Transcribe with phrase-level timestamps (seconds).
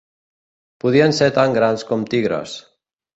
[0.83, 2.57] Podien ser tan grans com tigres.